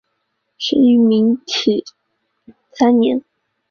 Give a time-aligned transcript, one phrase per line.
[0.57, 1.45] 生于明天
[1.77, 1.85] 启
[2.73, 3.23] 三年。